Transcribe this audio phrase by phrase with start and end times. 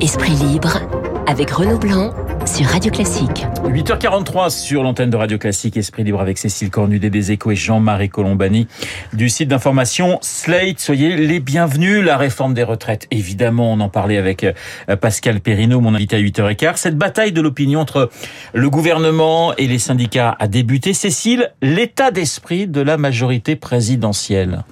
[0.00, 0.80] Esprit libre
[1.26, 2.14] avec Renaud Blanc
[2.46, 3.44] sur Radio Classique.
[3.66, 8.08] 8h43 sur l'antenne de Radio Classique, Esprit libre avec Cécile Cornudet des Échos et Jean-Marie
[8.08, 8.66] Colombani
[9.12, 10.80] du site d'information Slate.
[10.80, 12.02] Soyez les bienvenus.
[12.02, 16.20] La réforme des retraites, évidemment, on en parlait avec euh, Pascal Perrineau, mon invité à
[16.20, 16.76] 8h15.
[16.76, 18.08] Cette bataille de l'opinion entre
[18.54, 20.94] le gouvernement et les syndicats a débuté.
[20.94, 24.64] Cécile, l'état d'esprit de la majorité présidentielle?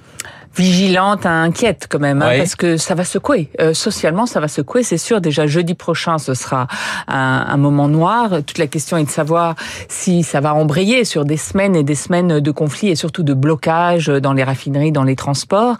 [0.55, 3.49] Vigilante, inquiète quand même, hein, parce que ça va secouer.
[3.59, 5.21] Euh, socialement, ça va secouer, c'est sûr.
[5.21, 6.67] Déjà jeudi prochain, ce sera
[7.07, 8.43] un, un, moment noir.
[8.45, 9.55] Toute la question est de savoir
[9.87, 13.33] si ça va embrayer sur des semaines et des semaines de conflits et surtout de
[13.33, 15.77] blocage dans les raffineries, dans les transports.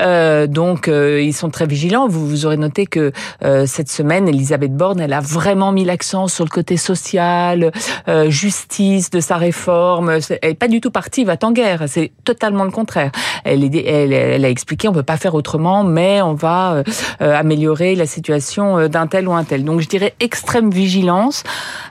[0.00, 2.08] Euh, donc, euh, ils sont très vigilants.
[2.08, 3.12] Vous, vous aurez noté que
[3.44, 7.72] euh, cette semaine, Elisabeth Borne, elle a vraiment mis l'accent sur le côté social,
[8.08, 10.18] euh, justice de sa réforme.
[10.42, 11.84] Elle est pas du tout partie va en guerre.
[11.86, 13.10] C'est totalement le contraire.
[13.44, 16.82] Elle est, elle elle, a expliqué on peut pas faire autrement, mais on va euh,
[17.22, 19.64] euh, améliorer la situation euh, d'un tel ou un tel.
[19.64, 21.44] Donc je dirais extrême vigilance,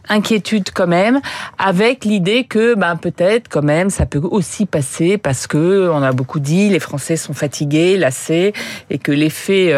[0.08, 1.22] inquiétude quand même,
[1.58, 6.12] avec l'idée que ben peut-être quand même ça peut aussi passer parce que on a
[6.12, 8.54] beaucoup dit les Français sont fatigués, lassés
[8.90, 9.74] et que l'effet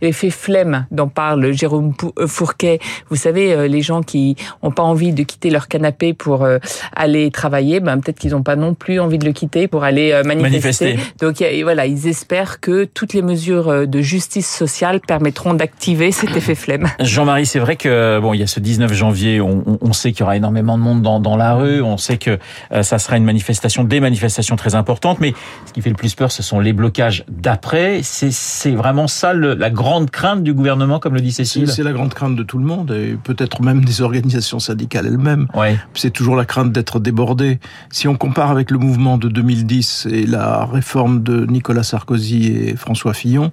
[0.00, 1.94] l'effet flemme dont parle Jérôme
[2.26, 6.46] Fourquet, vous savez les gens qui ont pas envie de quitter leur canapé pour
[6.94, 10.12] aller travailler, ben peut-être qu'ils n'ont pas non plus envie de le quitter pour aller
[10.24, 10.96] manifester.
[10.96, 10.98] manifester.
[11.20, 16.36] Donc voilà, ils espèrent que toutes les mesures euh, de justice sociale permettront d'activer cet
[16.36, 16.88] effet flemme.
[17.00, 20.20] Jean-Marie, c'est vrai que bon, il y a ce 19 janvier, on, on sait qu'il
[20.20, 22.38] y aura énormément de monde dans, dans, la rue, on sait que
[22.72, 25.34] euh, ça sera une manifestation, des manifestations très importantes, mais
[25.66, 28.00] ce qui fait le plus peur, ce sont les blocages d'après.
[28.02, 31.70] C'est vraiment ça le, la grande crainte du gouvernement, comme le dit Cécile?
[31.70, 35.46] C'est la grande crainte de tout le monde et peut-être même des organisations syndicales elles-mêmes.
[35.54, 35.78] Ouais.
[35.94, 37.58] C'est toujours la crainte d'être débordé.
[37.90, 42.46] Si on compare avec le mouvement de 2010 et la réforme de Nicolas Nicolas Sarkozy
[42.48, 43.52] et François Fillon,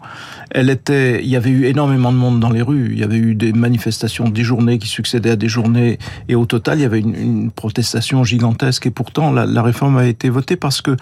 [0.50, 3.18] elle était, il y avait eu énormément de monde dans les rues, il y avait
[3.18, 6.86] eu des manifestations, des journées qui succédaient à des journées, et au total, il y
[6.86, 10.98] avait une, protestation gigantesque, et pourtant, la, la, réforme a été votée parce que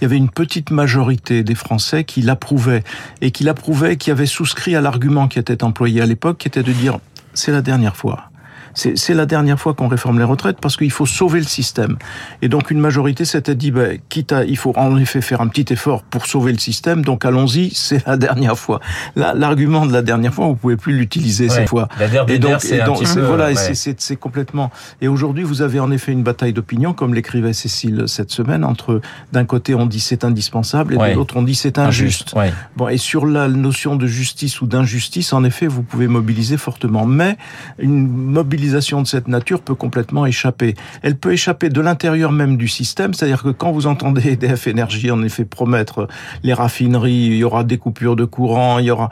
[0.00, 2.84] il y avait une petite majorité des Français qui l'approuvaient,
[3.20, 6.62] et qui l'approuvaient, qui avaient souscrit à l'argument qui était employé à l'époque, qui était
[6.62, 7.00] de dire,
[7.34, 8.29] c'est la dernière fois
[8.74, 11.96] c'est la dernière fois qu'on réforme les retraites parce qu'il faut sauver le système.
[12.42, 15.48] Et donc une majorité s'était dit, bah, quitte à, il faut en effet faire un
[15.48, 18.80] petit effort pour sauver le système, donc allons-y, c'est la dernière fois.
[19.16, 21.88] L'argument de la dernière fois, vous pouvez plus l'utiliser ouais, cette fois.
[21.98, 23.74] La et donc, peu, voilà, ouais.
[23.74, 24.70] c'est complètement.
[25.00, 29.00] Et aujourd'hui, vous avez en effet une bataille d'opinion, comme l'écrivait Cécile cette semaine, entre
[29.32, 31.10] d'un côté on dit c'est indispensable et ouais.
[31.10, 32.34] de l'autre on dit c'est injuste.
[32.36, 36.56] injuste bon, et sur la notion de justice ou d'injustice, en effet, vous pouvez mobiliser
[36.56, 37.36] fortement, mais
[37.78, 40.74] une mobilisation de cette nature peut complètement échapper.
[41.02, 45.10] Elle peut échapper de l'intérieur même du système, c'est-à-dire que quand vous entendez EDF Énergie
[45.10, 46.08] en effet promettre
[46.42, 49.10] les raffineries, il y aura des coupures de courant, il y aura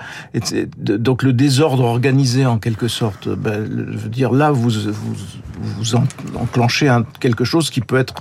[0.79, 3.29] donc le désordre organisé en quelque sorte.
[3.29, 5.15] Ben, je veux dire là vous vous,
[5.61, 5.95] vous
[6.37, 8.15] enclenchez quelque chose qui peut être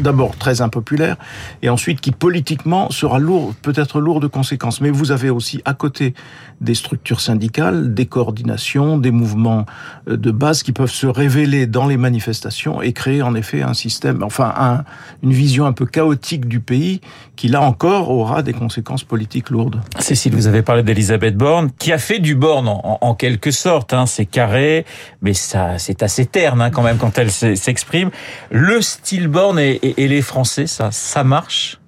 [0.00, 1.16] d'abord très impopulaire
[1.62, 4.80] et ensuite qui politiquement sera lourd, peut-être lourd de conséquences.
[4.80, 6.14] Mais vous avez aussi à côté
[6.60, 9.66] des structures syndicales, des coordinations, des mouvements
[10.06, 14.22] de base qui peuvent se révéler dans les manifestations et créer en effet un système,
[14.22, 14.84] enfin un,
[15.22, 17.00] une vision un peu chaotique du pays
[17.36, 19.80] qui là encore aura des conséquences politiques lourdes.
[19.98, 23.94] Cécile, vous avez parlé d'Elisabeth Borne, qui a fait du Borne en, en quelque sorte.
[23.94, 24.84] Hein, c'est carré,
[25.22, 28.10] mais ça, c'est assez terne hein, quand même quand elle s'exprime.
[28.50, 31.78] Le style Borne et, et, et les Français, ça, ça marche?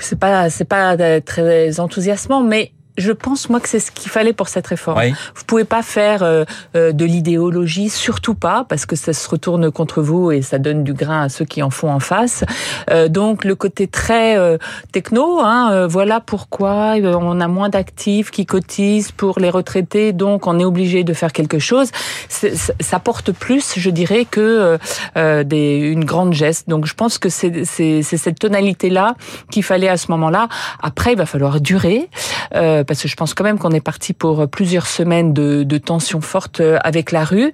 [0.00, 4.34] C'est pas c'est pas très enthousiasmant mais je pense moi que c'est ce qu'il fallait
[4.34, 4.98] pour cette réforme.
[4.98, 5.14] Oui.
[5.34, 6.44] Vous pouvez pas faire euh,
[6.74, 10.92] de l'idéologie, surtout pas, parce que ça se retourne contre vous et ça donne du
[10.92, 12.44] grain à ceux qui en font en face.
[12.90, 14.58] Euh, donc le côté très euh,
[14.92, 20.46] techno, hein, euh, voilà pourquoi on a moins d'actifs qui cotisent pour les retraités, donc
[20.46, 21.90] on est obligé de faire quelque chose.
[22.28, 24.78] Ça porte plus, je dirais, que
[25.16, 26.68] euh, des, une grande geste.
[26.68, 27.64] Donc je pense que c'est
[28.02, 29.14] cette tonalité là
[29.50, 30.48] qu'il fallait à ce moment-là.
[30.82, 32.08] Après, il va falloir durer.
[32.54, 35.78] Euh, parce que je pense quand même qu'on est parti pour plusieurs semaines de, de
[35.78, 37.52] tensions fortes avec la rue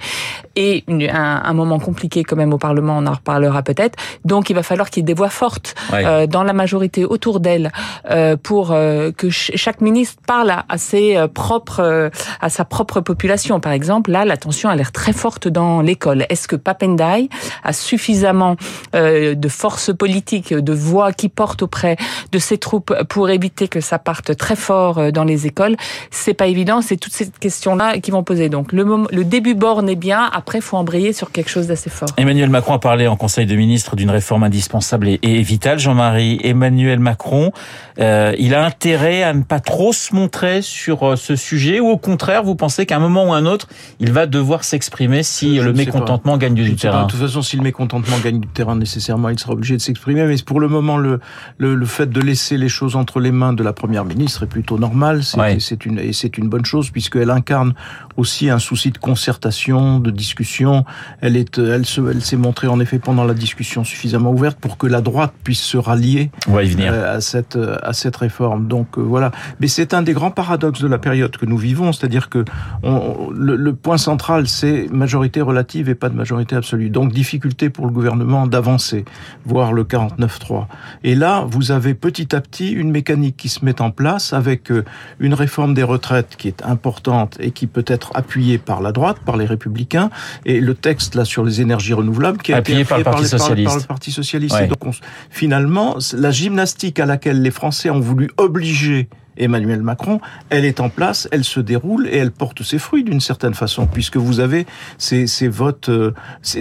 [0.56, 3.98] et un, un, moment compliqué quand même au Parlement, on en reparlera peut-être.
[4.24, 6.04] Donc il va falloir qu'il y ait des voix fortes ouais.
[6.04, 7.72] euh, dans la majorité autour d'elle
[8.10, 12.10] euh, pour euh, que ch chaque ministre parle à, à ses propres,
[12.40, 13.60] à sa propre population.
[13.60, 16.26] Par exemple, là, la tension a l'air très forte dans l'école.
[16.28, 17.28] Est-ce que Papendai
[17.62, 18.56] a suffisamment
[18.92, 21.96] de force politique, de voix qui porte auprès
[22.32, 25.76] de ses troupes pour éviter que ça parte très fort dans dans les écoles,
[26.10, 26.82] c'est pas évident.
[26.82, 28.48] C'est toutes ces questions-là qui vont poser.
[28.48, 30.30] Donc le, le début borne est bien.
[30.32, 32.08] Après, faut embrayer sur quelque chose d'assez fort.
[32.16, 35.78] Emmanuel Macron a parlé en Conseil de ministres d'une réforme indispensable et, vitale.
[35.78, 37.52] Jean-Marie, Emmanuel Macron,
[37.98, 41.88] euh, il a intérêt à ne pas trop se montrer sur euh, ce sujet ou
[41.88, 43.68] au contraire, vous pensez qu'à un moment ou un autre,
[44.00, 47.04] il va devoir s'exprimer si le mécontentement gagne du terrain?
[47.04, 50.24] De toute façon, si le mécontentement gagne du terrain, nécessairement, il sera obligé de s'exprimer.
[50.24, 51.20] Mais pour le moment, le,
[51.58, 54.48] le, le, fait de laisser les choses entre les mains de la première ministre est
[54.48, 55.13] plutôt normal.
[55.22, 57.74] C'est une et c'est une bonne chose puisqu'elle incarne
[58.16, 60.84] aussi un souci de concertation, de discussion.
[61.20, 64.78] Elle est, elle se, elle s'est montrée en effet pendant la discussion suffisamment ouverte pour
[64.78, 68.68] que la droite puisse se rallier euh, à cette à cette réforme.
[68.68, 69.32] Donc euh, voilà.
[69.60, 72.44] Mais c'est un des grands paradoxes de la période que nous vivons, c'est-à-dire que
[72.82, 76.90] on, le, le, point central c'est majorité relative et pas de majorité absolue.
[76.90, 79.04] Donc difficulté pour le gouvernement d'avancer,
[79.44, 80.66] voire le 49-3.
[81.02, 84.70] Et là, vous avez petit à petit une mécanique qui se met en place avec
[84.70, 84.84] euh,
[85.18, 89.18] une réforme des retraites qui est importante et qui peut être appuyée par la droite,
[89.24, 90.10] par les républicains,
[90.44, 93.68] et le texte là sur les énergies renouvelables qui est appuyé par, le Parti Socialiste.
[93.68, 94.56] Par, le Parti Socialiste.
[94.68, 94.94] donc
[95.30, 100.20] finalement, la gymnastique à laquelle les Français ont voulu obliger Emmanuel Macron,
[100.50, 103.86] elle est en place, elle se déroule et elle porte ses fruits d'une certaine façon,
[103.86, 104.66] puisque vous avez
[104.98, 106.12] ces, ces votes, euh,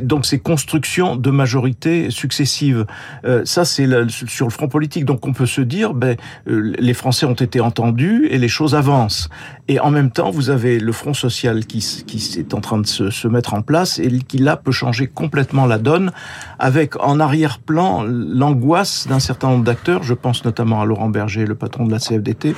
[0.02, 2.86] donc ces constructions de majorité successives.
[3.26, 5.06] Euh, ça, c'est sur le front politique.
[5.06, 6.18] Donc on peut se dire, ben,
[6.48, 9.30] euh, les Français ont été entendus et les choses avancent.
[9.68, 12.88] Et en même temps, vous avez le front social qui, qui est en train de
[12.88, 16.12] se, se mettre en place et qui là peut changer complètement la donne,
[16.60, 20.04] avec en arrière-plan l'angoisse d'un certain nombre d'acteurs.
[20.04, 22.56] Je pense notamment à Laurent Berger, le patron de la CFDT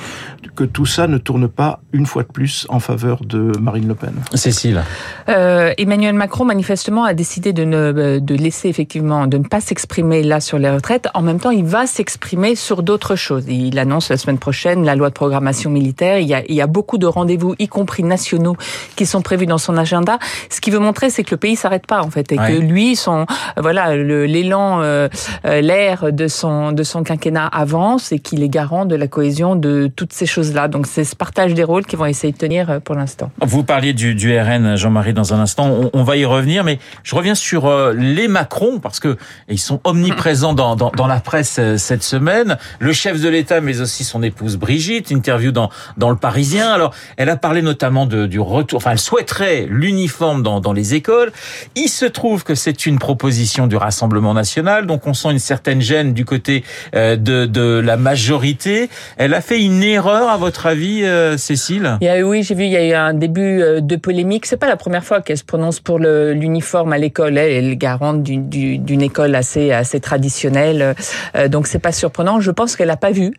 [0.54, 3.94] que tout ça ne tourne pas une fois de plus en faveur de Marine Le
[3.94, 4.14] Pen.
[4.34, 4.82] Cécile.
[5.28, 10.22] Euh, Emmanuel Macron manifestement a décidé de ne de laisser effectivement de ne pas s'exprimer
[10.22, 11.08] là sur les retraites.
[11.14, 13.44] En même temps, il va s'exprimer sur d'autres choses.
[13.48, 16.18] Il annonce la semaine prochaine la loi de programmation militaire.
[16.18, 18.56] Il y a, il y a beaucoup de rendez-vous, y compris nationaux,
[18.96, 20.18] qui sont prévus dans son agenda.
[20.50, 22.96] Ce qui veut montrer, c'est que le pays s'arrête pas en fait et que lui,
[22.96, 23.26] son
[23.56, 25.08] voilà, l'élan, euh,
[25.44, 29.56] euh, l'air de son de son quinquennat avance et qu'il est garant de la cohésion
[29.56, 30.68] de toutes ces choses-là.
[30.68, 33.30] Donc c'est ce partage des rôles qu'ils vont essayer de tenir euh, pour l'instant.
[33.40, 35.66] Vous parliez du, du RN, Jean-Marie, dans un instant.
[35.66, 39.16] On, on, va y revenir, mais je reviens sur euh, les Macron parce que
[39.48, 42.58] ils sont omniprésents dans, dans, dans, la presse euh, cette semaine.
[42.78, 46.72] Le chef de l'État, mais aussi son épouse Brigitte, interview dans dans le Parisien.
[46.72, 46.85] Alors,
[47.16, 48.78] elle a parlé notamment du retour.
[48.78, 51.32] Enfin, elle souhaiterait l'uniforme dans, les écoles.
[51.74, 55.80] Il se trouve que c'est une proposition du Rassemblement national, donc on sent une certaine
[55.80, 57.16] gêne du côté de,
[57.46, 58.90] de la majorité.
[59.16, 61.98] Elle a fait une erreur, à votre avis, euh, Cécile?
[62.00, 64.46] Oui, j'ai vu, il y a eu un début euh, de polémique.
[64.46, 67.38] C'est pas la première fois qu'elle se prononce pour l'uniforme à l'école.
[67.38, 70.94] Elle est garante d'une école assez, assez traditionnelle.
[71.36, 72.40] Euh, donc, c'est pas surprenant.
[72.40, 73.34] Je pense qu'elle a pas vu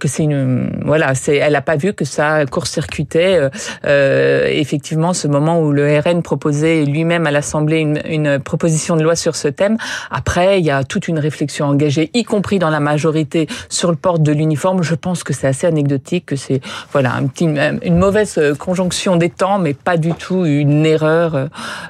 [0.00, 2.44] que c'est une, voilà, elle a pas vu que ça
[2.74, 3.50] court-circuitait,
[3.84, 9.16] effectivement, ce moment où le RN proposait lui-même à l'Assemblée une, une proposition de loi
[9.16, 9.76] sur ce thème.
[10.10, 13.96] Après, il y a toute une réflexion engagée, y compris dans la majorité, sur le
[13.96, 14.82] port de l'uniforme.
[14.82, 16.60] Je pense que c'est assez anecdotique, que c'est
[16.92, 21.34] voilà un petit, une mauvaise euh, conjonction des temps, mais pas du tout une erreur
[21.34, 21.46] euh,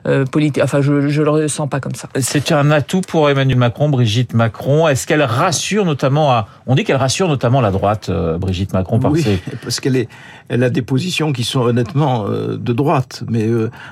[0.06, 0.62] euh, politique.
[0.62, 2.08] Enfin, je ne le ressens pas comme ça.
[2.18, 4.88] C'est un atout pour Emmanuel Macron, Brigitte Macron.
[4.88, 6.48] Est-ce qu'elle rassure notamment à...
[6.66, 9.24] On dit qu'elle rassure notamment la droite, Brigitte Macron, par oui,
[9.62, 10.08] parce qu'elle est,
[10.48, 13.48] elle a des positions qui sont honnêtement de droite, mais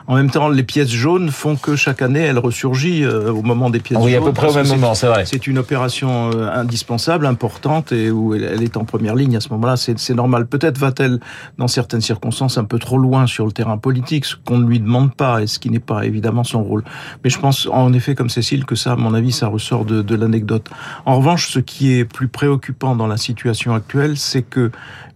[0.07, 3.81] en même temps, les pièces jaunes font que chaque année, elle ressurgit au moment des
[3.81, 4.23] pièces oui, jaunes.
[4.23, 5.25] Oui, à peu près au même moment, c'est vrai.
[5.25, 9.77] C'est une opération indispensable, importante, et où elle est en première ligne à ce moment-là
[9.77, 10.47] c'est normal.
[10.47, 11.21] Peut-être va-t-elle,
[11.59, 14.81] dans certaines circonstances, un peu trop loin sur le terrain politique, ce qu'on ne lui
[14.81, 16.85] demande pas et ce qui n'est pas évidemment son rôle.
[17.25, 20.03] Mais je pense, en effet, comme Cécile, que ça, à mon avis, ça ressort de,
[20.03, 20.69] de l'anecdote.
[21.07, 24.71] En revanche, ce qui est plus préoccupant dans la situation actuelle, c'est que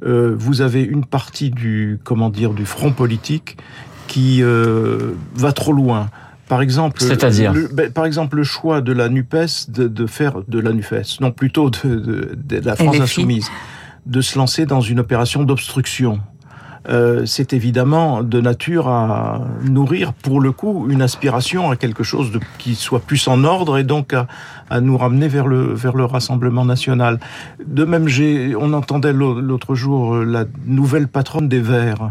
[0.05, 3.57] euh, vous avez une partie du, comment dire, du front politique
[4.07, 6.09] qui euh, va trop loin.
[6.49, 9.35] Par exemple, C'est-à-dire ben, par exemple, le choix de la Nupes
[9.69, 13.51] de, de faire de la Nupes, non plutôt de, de, de la France insoumise
[14.07, 16.21] de se lancer dans une opération d'obstruction.
[16.89, 22.31] Euh, c'est évidemment de nature à nourrir, pour le coup, une aspiration à quelque chose
[22.59, 25.75] qui soit plus en ordre et donc à, nous ramener vers le,
[26.07, 27.19] Rassemblement national.
[27.67, 28.07] De même,
[28.59, 32.11] on entendait l'autre jour euh, la nouvelle patronne des Verts.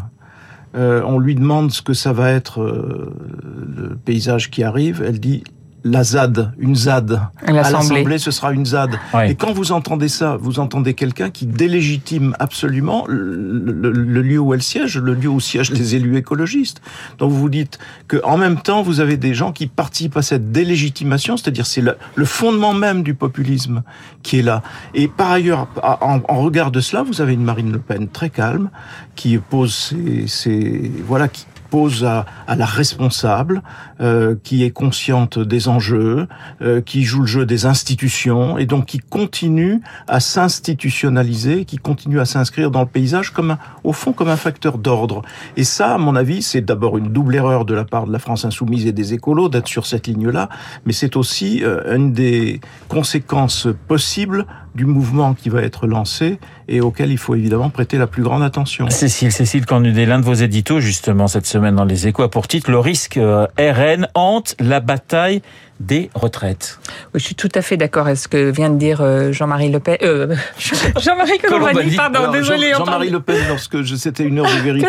[0.75, 5.01] Euh, on lui demande ce que ça va être le paysage qui arrive.
[5.05, 5.43] Elle dit
[5.85, 7.21] la ZAD, une ZAD.
[7.45, 8.99] À l'Assemblée, ce sera une ZAD.
[9.27, 14.63] Et quand vous entendez ça, vous entendez quelqu'un qui délégitime absolument le, lieu où elle
[14.63, 16.81] siège, le lieu où siègent les élus écologistes.
[17.19, 17.77] Donc vous vous dites
[18.07, 21.81] que en même temps, vous avez des gens qui participent à cette délégitimation, c'est-à-dire c'est
[21.81, 23.83] le, fondement même du populisme
[24.23, 24.63] qui est là.
[24.95, 28.71] Et par ailleurs, en, regard de cela, vous avez une Marine Le Pen très calme
[29.15, 33.61] qui pose ses, ses voilà qui pose à, la responsable,
[33.99, 36.27] euh, qui est consciente des enjeux,
[36.61, 42.19] euh, qui joue le jeu des institutions et donc qui continue à s'institutionnaliser, qui continue
[42.19, 45.21] à s'inscrire dans le paysage comme au fond comme un facteur d'ordre.
[45.57, 48.19] Et ça, à mon avis, c'est d'abord une double erreur de la part de la
[48.19, 50.49] France insoumise et des écolos d'être sur cette ligne-là,
[50.85, 54.45] mais c'est aussi euh, une des conséquences possibles
[54.75, 58.43] du mouvement qui va être lancé et auquel il faut évidemment prêter la plus grande
[58.43, 58.89] attention.
[58.89, 62.47] Cécile, Cécile Cornudet, l'un de vos éditos justement cette semaine dans les échos a pour
[62.47, 65.41] titre Le risque euh, RN hante la bataille
[65.79, 66.79] des retraites.
[67.13, 69.69] Oui, je suis tout à fait d'accord avec ce que vient de dire euh, Jean-Marie
[69.69, 69.97] Le Pen.
[70.03, 72.71] Euh, Jean-Marie Colombani, pardon, désolé.
[72.77, 74.87] Jean-Marie Le Pen, lorsque c'était une heure de vérité.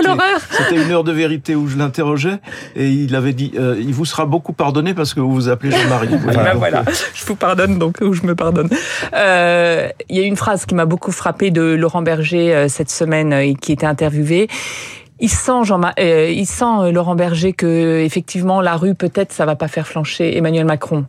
[0.50, 2.38] C'était une heure de vérité où je l'interrogeais
[2.76, 5.72] et il avait dit euh, il vous sera beaucoup pardonné parce que vous vous appelez
[5.72, 6.08] Jean-Marie.
[6.22, 8.68] voilà, voilà, je vous pardonne donc ou je me pardonne.
[9.12, 9.75] Euh,
[10.08, 13.54] il y a une phrase qui m'a beaucoup frappé de Laurent Berger cette semaine et
[13.54, 14.48] qui était interviewé
[15.18, 19.46] il sent Jean euh, il sent euh, Laurent Berger que effectivement la rue peut-être ça
[19.46, 21.06] va pas faire flancher Emmanuel Macron.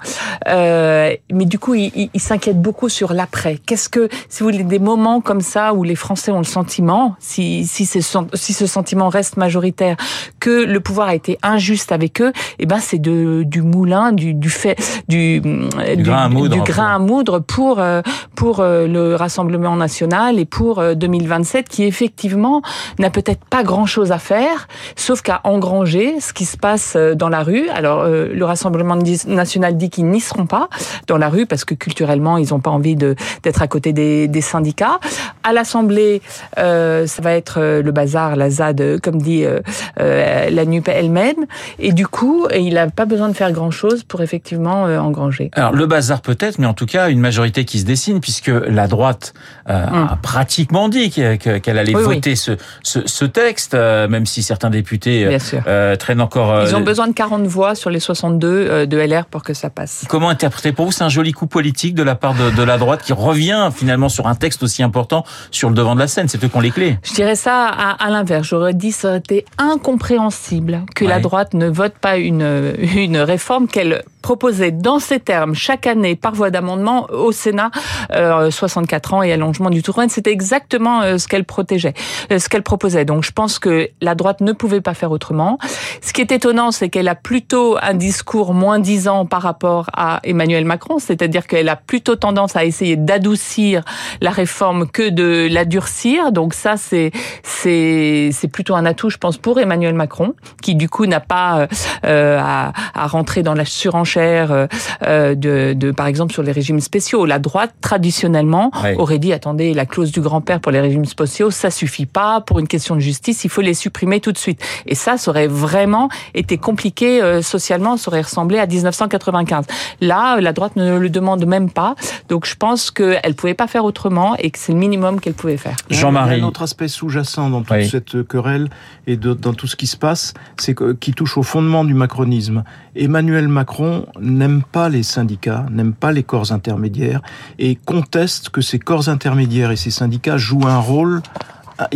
[0.48, 3.58] Euh, mais du coup, il, il, s'inquiète beaucoup sur l'après.
[3.66, 7.16] Qu'est-ce que si vous voulez des moments comme ça où les Français ont le sentiment,
[7.20, 9.98] si si, si ce sentiment reste majoritaire,
[10.40, 14.12] que le pouvoir a été injuste avec eux, et eh ben c'est de du moulin,
[14.12, 18.02] du du fait du du, grain, à moudre, du grain à moudre pour euh,
[18.36, 22.62] pour le Rassemblement national et pour 2027 qui effectivement
[23.00, 27.16] n'a peut-être pas grand chose à faire, sauf qu'à engranger ce qui se passe euh,
[27.16, 27.70] dans la rue.
[27.70, 30.70] Alors, euh, le Rassemblement national dit qu'ils n'y seront pas
[31.08, 34.42] dans la rue parce que culturellement, ils n'ont pas envie d'être à côté des, des
[34.42, 35.00] syndicats.
[35.44, 36.22] À l'Assemblée,
[36.58, 41.46] euh, ça va être le bazar, la ZAD, comme dit euh, la NUP elle-même.
[41.80, 45.50] Et du coup, il n'a pas besoin de faire grand-chose pour effectivement engranger.
[45.54, 48.88] Alors, le bazar peut-être, mais en tout cas, une majorité qui se dessine, puisque la
[48.88, 49.34] droite
[49.66, 50.18] a hum.
[50.22, 52.52] pratiquement dit qu'elle allait voter Ce,
[52.84, 53.76] ce, ce, texte.
[53.88, 56.64] Euh, même si certains députés euh, euh, traînent encore.
[56.64, 60.06] Ils ont besoin de 40 voix sur les 62 de LR pour que ça passe.
[60.10, 63.02] Comment interpréter Pour vous, c'est un joli coup politique de la part de, la droite
[63.04, 66.28] qui revient finalement sur un texte aussi important sur le devant de la scène.
[66.28, 66.98] C'est eux qui ont les clés.
[67.04, 68.48] Je dirais ça à, l'inverse.
[68.48, 73.68] J'aurais dit ça aurait été incompréhensible que la droite ne vote pas une, une réforme
[73.68, 77.72] qu'elle proposait dans ces termes chaque année par voie d'amendement au Sénat
[78.12, 81.94] 64 ans et allongement du tour C'était exactement ce qu'elle protégeait,
[82.30, 83.06] ce qu'elle proposait.
[83.06, 85.58] Donc je pense que la droite ne pouvait pas faire autrement.
[86.02, 90.20] Ce qui est étonnant, c'est qu'elle a plutôt un discours moins disant par rapport à
[90.24, 93.84] Emmanuel Macron, c'est-à-dire qu'elle a plutôt tendance à essayer d'adoucir
[94.22, 96.32] la réforme que de la durcir.
[96.32, 97.12] Donc ça, c'est
[97.44, 101.68] c'est c'est plutôt un atout, je pense, pour Emmanuel Macron, qui du coup n'a pas
[102.06, 106.80] euh, à, à, rentrer dans la surenchère euh, de, de, par exemple, sur les régimes
[106.80, 107.26] spéciaux.
[107.26, 111.72] La droite, traditionnellement, aurait dit attendez, la clause du grand-père pour les régimes spéciaux, ça
[111.72, 113.44] suffit pas pour une question de justice.
[113.44, 114.62] Il faut les supprimer tout de suite.
[114.86, 119.66] Et ça, ça aurait vraiment été compliqué euh, socialement, ça aurait ressemblé à 1995.
[120.02, 121.96] Là, la droite ne le demande même pas.
[122.30, 125.58] Donc je pense qu'elle pouvait pas faire autrement et que c'est le minimum qu'elle pouvait
[125.58, 125.76] faire.
[125.90, 126.42] Jean-Marie.
[126.42, 128.70] Un autre aspect sous-jacent dans toute cette querelle
[129.06, 132.64] et dans tout ce qui se passe, c'est qui touche au fondement du macronisme.
[132.96, 137.22] Emmanuel Macron n'aime pas les syndicats, n'aime pas les corps intermédiaires
[137.60, 141.22] et conteste que ces corps intermédiaires et ces syndicats jouent un rôle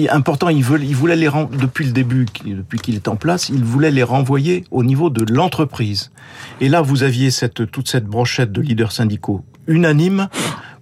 [0.09, 3.63] important, il, veut, il voulait les depuis le début, depuis qu'il est en place, il
[3.63, 6.11] voulait les renvoyer au niveau de l'entreprise.
[6.59, 10.27] Et là, vous aviez cette, toute cette brochette de leaders syndicaux unanimes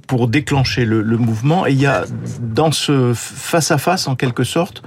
[0.07, 1.67] pour déclencher le, le mouvement.
[1.67, 2.05] Et il y a
[2.41, 4.81] dans ce face à face, en quelque sorte,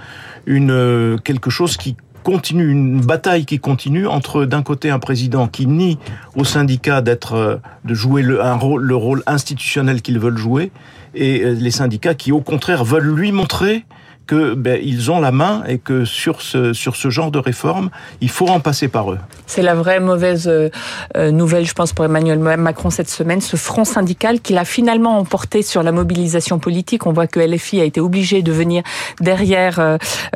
[0.46, 5.66] une quelque chose qui continue, une bataille qui continue entre d'un côté un président qui
[5.66, 5.98] nie
[6.36, 10.70] aux syndicats d'être, de jouer le, un rôle, le rôle institutionnel qu'ils veulent jouer,
[11.14, 13.84] et les syndicats qui au contraire veulent lui montrer
[14.26, 17.90] que ben, ils ont la main et que sur ce sur ce genre de réforme,
[18.20, 19.18] il faut en passer par eux.
[19.46, 20.70] C'est la vraie mauvaise euh,
[21.16, 25.18] euh, nouvelle, je pense, pour Emmanuel Macron cette semaine, ce front syndical qu'il a finalement
[25.18, 27.06] emporté sur la mobilisation politique.
[27.06, 28.82] On voit que LFI a été obligé de venir
[29.20, 29.78] derrière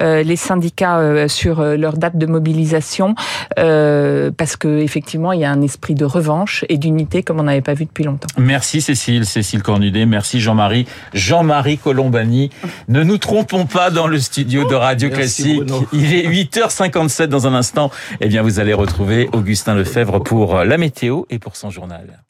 [0.02, 3.14] euh, les syndicats sur leur date de mobilisation
[3.56, 7.60] parce que effectivement, il y a un esprit de revanche et d'unité comme on n'avait
[7.60, 8.28] pas vu depuis longtemps.
[8.38, 12.50] Merci Cécile, Cécile Cornudet, merci Jean-Marie, Jean-Marie Colombani.
[12.88, 15.60] Ne nous trompons pas pas dans le studio de Radio Classique.
[15.92, 17.90] Il est 8h57 dans un instant.
[18.22, 22.25] Eh bien, vous allez retrouver Augustin Lefebvre pour la météo et pour son journal.